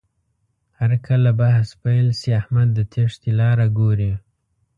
[0.79, 4.11] هرکله بحث پیل شي، احمد د تېښتې لاره ګوري.